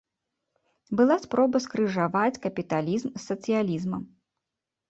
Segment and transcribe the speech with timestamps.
[1.01, 4.03] Была спроба скрыжаваць капіталізм з сацыялізмам.